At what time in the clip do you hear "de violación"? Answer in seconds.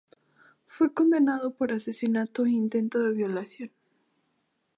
3.03-3.69